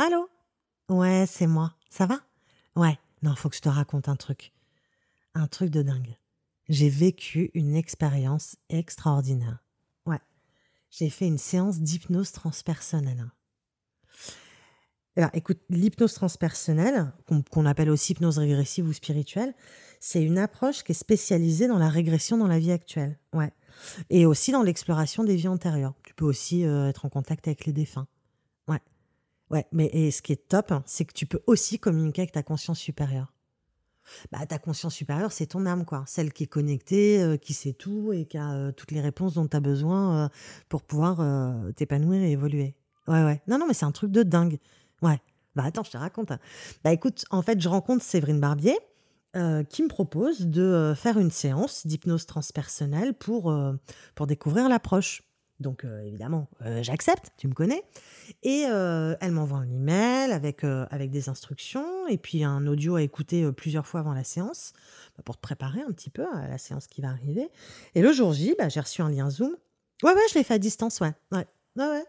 [0.00, 0.28] Allô?
[0.88, 1.74] Ouais, c'est moi.
[1.90, 2.20] Ça va?
[2.76, 2.96] Ouais.
[3.22, 4.52] Non, faut que je te raconte un truc.
[5.34, 6.16] Un truc de dingue.
[6.68, 9.58] J'ai vécu une expérience extraordinaire.
[10.06, 10.20] Ouais.
[10.92, 13.26] J'ai fait une séance d'hypnose transpersonnelle.
[15.16, 17.12] Alors, écoute, l'hypnose transpersonnelle,
[17.50, 19.52] qu'on appelle aussi hypnose régressive ou spirituelle,
[19.98, 23.18] c'est une approche qui est spécialisée dans la régression dans la vie actuelle.
[23.32, 23.52] Ouais.
[24.10, 25.94] Et aussi dans l'exploration des vies antérieures.
[26.04, 28.06] Tu peux aussi euh, être en contact avec les défunts.
[29.50, 29.66] Ouais.
[29.72, 32.42] Mais et ce qui est top, hein, c'est que tu peux aussi communiquer avec ta
[32.42, 33.32] conscience supérieure.
[34.32, 36.04] Bah, ta conscience supérieure, c'est ton âme, quoi.
[36.06, 39.34] Celle qui est connectée, euh, qui sait tout et qui a euh, toutes les réponses
[39.34, 40.30] dont tu as besoin
[40.68, 41.18] pour pouvoir
[41.74, 42.74] t'épanouir et évoluer.
[43.06, 43.42] Ouais, ouais.
[43.46, 44.58] Non, non, mais c'est un truc de dingue.
[45.02, 45.20] Ouais.
[45.54, 46.30] Bah attends, je te raconte.
[46.30, 46.38] Hein.
[46.84, 48.78] Bah écoute, en fait, je rencontre Séverine Barbier
[49.36, 53.72] euh, qui me propose de euh, faire une séance d'hypnose transpersonnelle euh,
[54.14, 55.22] pour découvrir l'approche.
[55.60, 56.48] Donc évidemment,
[56.82, 57.82] j'accepte, tu me connais.
[58.42, 63.50] Et elle m'envoie un email avec, avec des instructions et puis un audio à écouter
[63.52, 64.72] plusieurs fois avant la séance
[65.16, 67.50] bah, pour te préparer un petit peu à la séance qui va arriver.
[67.94, 69.56] Et le jour J, bah, j'ai reçu un lien Zoom.
[70.04, 71.12] Ouais, ouais, je l'ai fait à distance, ouais.
[71.32, 72.04] Ouais, ouais, ouais.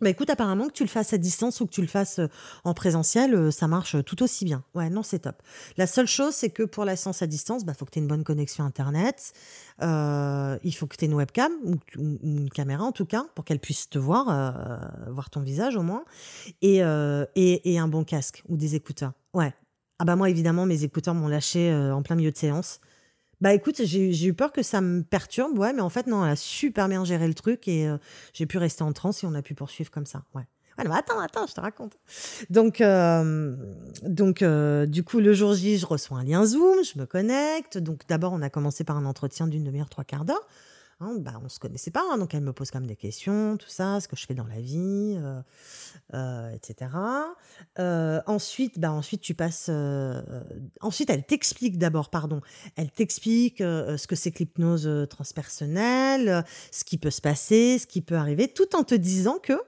[0.00, 2.28] Bah écoute, apparemment que tu le fasses à distance ou que tu le fasses euh,
[2.64, 4.64] en présentiel, euh, ça marche euh, tout aussi bien.
[4.74, 5.42] Ouais, non, c'est top.
[5.76, 8.02] La seule chose, c'est que pour la séance à distance, bah faut que tu aies
[8.02, 9.34] une bonne connexion Internet.
[9.82, 13.58] il faut que tu aies une webcam ou, une caméra en tout cas pour qu'elle
[13.58, 14.26] puisse te voir,
[15.08, 16.04] voir ton visage au moins,
[16.62, 19.12] et, et, et, un bon casque ou des écouteurs.
[19.34, 19.52] Ouais.
[19.98, 22.80] Ah bah moi évidemment mes écouteurs m'ont lâché en plein milieu de séance.
[23.40, 26.32] Bah écoute, j'ai eu peur que ça me perturbe, ouais, mais en fait, non, elle
[26.32, 27.96] a super bien géré le truc et euh,
[28.34, 30.46] j'ai pu rester en transe et on a pu poursuivre comme ça, ouais.
[30.78, 31.98] Ouais, attends, attends, je te raconte.
[32.48, 33.54] Donc, euh,
[34.02, 37.76] donc euh, du coup, le jour J, je reçois un lien Zoom, je me connecte.
[37.76, 40.46] Donc, d'abord, on a commencé par un entretien d'une demi-heure, trois quarts d'heure.
[41.02, 43.56] Hein, bah, on se connaissait pas, hein, donc elle me pose quand même des questions,
[43.56, 45.40] tout ça, ce que je fais dans la vie, euh,
[46.12, 46.90] euh, etc.
[47.78, 49.70] Euh, ensuite, bah, ensuite tu passes.
[50.82, 52.42] ensuite, elle t'explique d'abord, pardon,
[52.76, 58.02] elle t'explique ce que c'est que l'hypnose transpersonnelle, ce qui peut se passer, ce qui
[58.02, 59.58] peut arriver, tout en te disant que,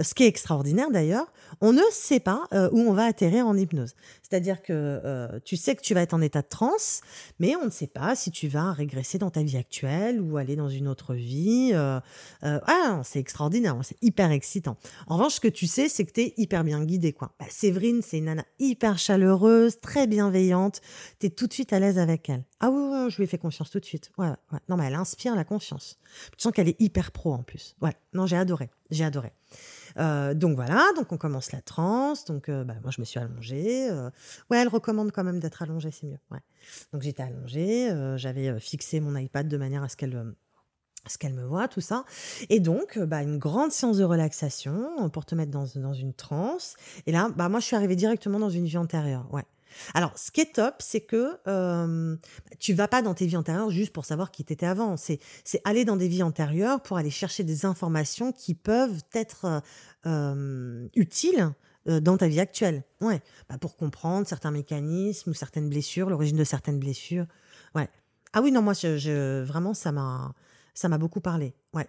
[0.00, 3.96] ce qui est extraordinaire d'ailleurs, on ne sait pas où on va atterrir en hypnose.
[4.22, 7.00] C'est-à-dire que tu sais que tu vas être en état de transe,
[7.40, 10.54] mais on ne sait pas si tu vas régresser dans ta vie actuelle ou aller
[10.54, 11.70] dans une une autre vie.
[11.72, 12.00] Euh,
[12.44, 14.76] euh, ah, c'est extraordinaire, c'est hyper excitant.
[15.06, 17.12] En revanche, ce que tu sais, c'est que tu es hyper bien guidée.
[17.12, 17.32] Quoi.
[17.38, 20.80] Bah, Séverine, c'est une nana hyper chaleureuse, très bienveillante.
[21.20, 22.44] Tu es tout de suite à l'aise avec elle.
[22.60, 24.10] Ah oui, je lui ai fait confiance tout de suite.
[24.18, 24.58] Ouais, ouais.
[24.68, 25.98] Non, mais elle inspire la confiance.
[26.36, 27.76] Tu sens qu'elle est hyper pro en plus.
[27.80, 28.70] Ouais, non, j'ai adoré.
[28.90, 29.32] J'ai adoré.
[29.98, 32.24] Euh, donc voilà, donc on commence la transe.
[32.24, 33.90] Donc bah, moi je me suis allongée.
[34.50, 36.18] ouais, elle recommande quand même d'être allongée, c'est mieux.
[36.30, 36.40] Ouais.
[36.92, 40.34] Donc j'étais allongée, j'avais fixé mon iPad de manière à ce qu'elle
[41.10, 42.04] ce qu'elle me voit, tout ça.
[42.48, 45.94] Et donc, euh, bah, une grande séance de relaxation euh, pour te mettre dans, dans
[45.94, 46.74] une transe.
[47.06, 49.26] Et là, bah, moi, je suis arrivée directement dans une vie antérieure.
[49.32, 49.44] Ouais.
[49.94, 52.16] Alors, ce qui est top, c'est que euh,
[52.58, 54.96] tu vas pas dans tes vies antérieures juste pour savoir qui t'étais avant.
[54.96, 55.20] C'est,
[55.64, 59.62] aller dans des vies antérieures pour aller chercher des informations qui peuvent être
[60.06, 61.52] euh, utiles
[61.84, 62.84] dans ta vie actuelle.
[63.00, 63.20] Ouais.
[63.48, 67.26] Bah, pour comprendre certains mécanismes ou certaines blessures, l'origine de certaines blessures.
[67.74, 67.88] Ouais.
[68.32, 70.34] Ah oui, non, moi, je vraiment, ça m'a
[70.76, 71.54] ça m'a beaucoup parlé.
[71.72, 71.88] Ouais.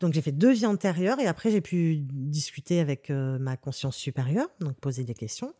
[0.00, 3.96] Donc j'ai fait deux vies antérieures et après j'ai pu discuter avec euh, ma conscience
[3.96, 5.54] supérieure, donc poser des questions.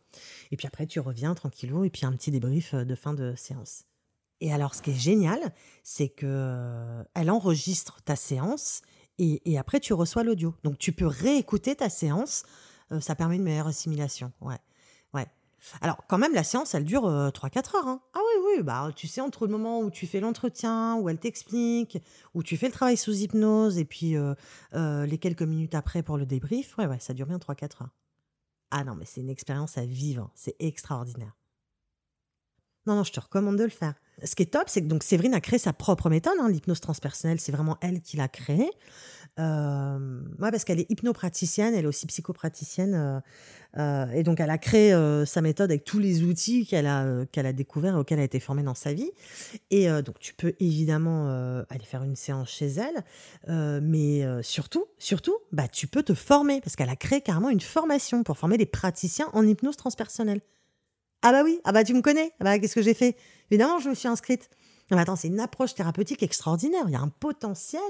[0.51, 3.35] Et puis après tu reviens tranquillou et puis un petit débrief euh, de fin de
[3.35, 3.85] séance.
[4.41, 5.39] Et alors ce qui est génial,
[5.83, 8.81] c'est que euh, elle enregistre ta séance
[9.19, 10.55] et, après tu reçois l'audio.
[10.63, 12.43] Donc tu peux réécouter ta séance.
[12.99, 14.31] ça permet une meilleure assimilation.
[14.41, 14.57] Ouais.
[15.13, 15.27] Ouais.
[15.81, 17.87] Alors, quand même, la séance, elle dure 3-4 heures.
[17.87, 18.01] Hein.
[18.13, 21.19] Ah oui, oui, bah, tu sais, entre le moment où tu fais l'entretien, où elle
[21.19, 21.97] t'explique,
[22.33, 24.15] où tu fais le travail sous hypnose, et puis
[24.73, 27.95] les quelques minutes après pour le débrief, ouais, ouais, ça dure bien 3-4 heures.
[28.71, 31.37] Ah non, mais c'est une expérience à vivre, c'est extraordinaire.
[32.85, 33.93] Non, non, je te recommande de le faire.
[34.23, 36.81] Ce qui est top, c'est que donc Séverine a créé sa propre méthode, hein, l'hypnose
[36.81, 38.69] transpersonnelle, c'est vraiment elle qui l'a créée.
[39.39, 42.93] Euh, ouais, parce qu'elle est hypnopraticienne, elle est aussi psychopraticienne.
[42.93, 43.19] Euh,
[43.79, 44.93] euh, et donc, elle a créé
[45.25, 48.25] sa méthode avec tous les outils qu'elle a, qu'elle a découverts et auxquels elle a
[48.25, 49.09] été formée dans sa vie.
[49.71, 51.27] Et donc, tu peux évidemment
[51.69, 53.81] aller faire une séance chez elle.
[53.81, 58.23] mais surtout, surtout, bah, tu peux te former parce qu'elle a créé carrément une formation
[58.23, 60.41] pour former des praticiens en hypnose transpersonnelle.
[61.23, 62.31] Ah bah oui, ah bah tu me connais.
[62.39, 63.15] Ah bah qu'est-ce que j'ai fait?
[63.49, 64.49] Évidemment, je me suis inscrite.
[64.91, 66.83] Attends, c'est une approche thérapeutique extraordinaire.
[66.87, 67.81] Il y a un potentiel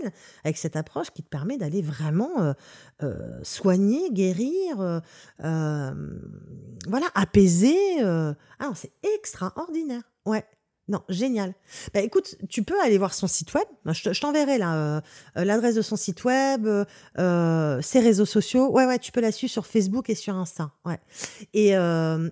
[0.43, 2.53] avec cette approche qui te permet d'aller vraiment euh,
[3.01, 5.01] euh, soigner, guérir,
[5.43, 5.93] euh,
[6.87, 8.01] voilà, apaiser.
[8.01, 10.03] Ah c'est extraordinaire.
[10.25, 10.45] Ouais,
[10.89, 11.53] Non, génial.
[11.93, 13.63] Bah écoute, tu peux aller voir son site web.
[13.85, 15.01] Je t'enverrai là euh,
[15.37, 18.69] euh, l'adresse de son site web, euh, ses réseaux sociaux.
[18.69, 20.71] Ouais, ouais, tu peux la suivre sur Facebook et sur Insta.
[20.85, 20.99] Ouais.
[21.53, 21.69] Et,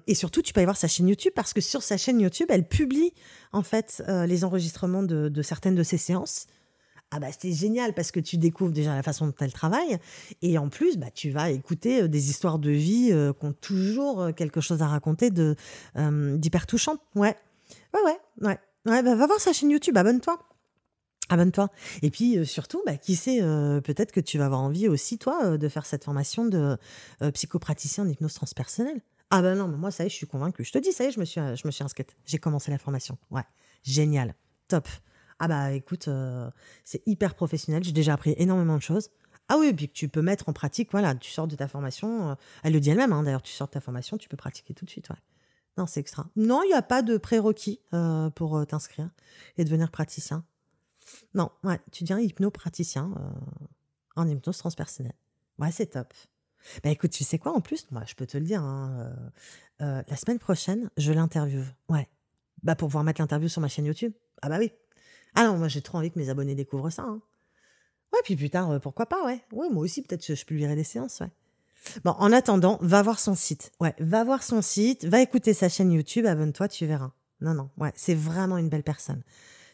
[0.07, 2.47] et surtout, tu peux aller voir sa chaîne YouTube parce que sur sa chaîne YouTube,
[2.49, 3.13] elle publie
[3.53, 6.47] en fait les enregistrements de, certaines de ses séances.
[7.13, 9.97] Ah bah c'est génial parce que tu découvres déjà la façon dont elle travaille
[10.41, 14.61] et en plus bah tu vas écouter des histoires de vie qui ont toujours quelque
[14.61, 16.95] chose à raconter d'hyper touchant.
[17.15, 17.35] Ouais.
[17.93, 18.59] Ouais, ouais, ouais.
[18.85, 20.39] ouais bah, va voir sa chaîne YouTube, abonne-toi.
[21.31, 21.69] Abonne-toi.
[22.01, 25.17] Et puis euh, surtout, bah, qui sait, euh, peut-être que tu vas avoir envie aussi,
[25.17, 26.77] toi, euh, de faire cette formation de
[27.33, 29.01] psychopraticien en hypnose transpersonnelle.
[29.29, 30.65] Ah ben non, mais moi, ça y est, je suis convaincue.
[30.65, 32.17] Je te dis, ça y est, je me suis, je me suis inscrite.
[32.25, 33.17] J'ai commencé la formation.
[33.29, 33.45] Ouais,
[33.83, 34.35] génial.
[34.67, 34.89] Top.
[35.39, 36.09] Ah bah écoute,
[36.83, 37.81] c'est hyper professionnel.
[37.83, 39.09] J'ai déjà appris énormément de choses.
[39.47, 41.69] Ah oui, et puis que tu peux mettre en pratique, voilà, tu sors de ta
[41.69, 42.35] formation.
[42.63, 44.83] elle le dit elle-même, hein, d'ailleurs, tu sors de ta formation, tu peux pratiquer tout
[44.83, 45.09] de suite.
[45.09, 45.15] Ouais.
[45.77, 46.27] Non, c'est extra.
[46.35, 49.09] Non, il n'y a pas de prérequis euh, pour euh, t'inscrire
[49.57, 50.45] et devenir praticien.
[51.33, 53.55] Non, ouais, tu deviens hypnopraticien euh,
[54.15, 55.15] en hypnose transpersonnelle.
[55.59, 56.13] Ouais, c'est top.
[56.83, 57.89] Bah écoute, tu sais quoi en plus?
[57.91, 58.61] Moi, je peux te le dire.
[58.61, 59.15] Hein,
[59.79, 61.65] la semaine prochaine, je l'interviewe.
[61.89, 62.07] Ouais.
[62.61, 64.13] Bah pour pouvoir mettre l'interview sur ma chaîne YouTube.
[64.43, 64.71] Ah bah oui.
[65.33, 67.01] Ah non, moi j'ai trop envie que mes abonnés découvrent ça.
[67.01, 67.19] Hein.
[68.13, 69.43] Ouais, puis plus tard, pourquoi pas, ouais.
[69.51, 71.31] Ouais, moi aussi, peut-être je, je publierai des séances, ouais.
[72.03, 73.71] Bon, en attendant, va voir son site.
[73.79, 77.11] Ouais, va voir son site, va écouter sa chaîne YouTube, abonne-toi, tu verras.
[77.41, 79.23] Non, non, ouais, c'est vraiment une belle personne.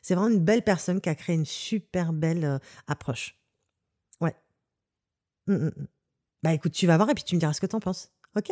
[0.01, 3.37] C'est vraiment une belle personne qui a créé une super belle euh, approche.
[4.21, 4.35] Ouais.
[5.47, 5.87] Mmh, mmh, mmh.
[6.43, 8.11] Bah écoute, tu vas voir et puis tu me diras ce que t'en penses.
[8.35, 8.51] Ok?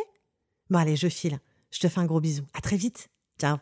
[0.69, 1.39] Bon, allez, je file.
[1.71, 2.43] Je te fais un gros bisou.
[2.53, 3.09] À très vite.
[3.39, 3.57] Ciao.